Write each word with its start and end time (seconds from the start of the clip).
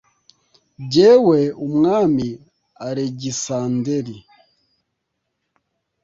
jyewe 0.91 1.39
umwami 1.65 2.27
alegisanderi 2.87 4.17